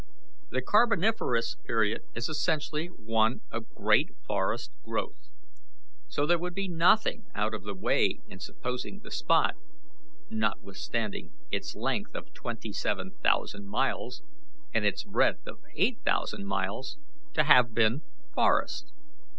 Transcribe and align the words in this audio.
The 0.49 0.63
Carboniferous 0.63 1.57
period 1.63 2.01
is 2.15 2.27
essentially 2.27 2.87
one 2.87 3.41
of 3.51 3.71
great 3.75 4.09
forest 4.25 4.71
growth; 4.83 5.29
so 6.07 6.25
there 6.25 6.39
would 6.39 6.55
be 6.55 6.67
nothing 6.67 7.27
out 7.35 7.53
of 7.53 7.65
the 7.65 7.75
way 7.75 8.19
in 8.27 8.39
supposing 8.39 9.01
the 9.01 9.11
spot, 9.11 9.57
notwithstanding 10.27 11.33
its 11.51 11.75
length 11.75 12.15
of 12.15 12.33
twenty 12.33 12.73
seven 12.73 13.11
thousand 13.21 13.67
miles 13.67 14.23
and 14.73 14.85
its 14.87 15.03
breadth 15.03 15.45
of 15.45 15.59
eight 15.75 15.99
thousand 16.03 16.47
miles, 16.47 16.97
to 17.35 17.43
have 17.43 17.75
been 17.75 18.01
forest. 18.33 18.91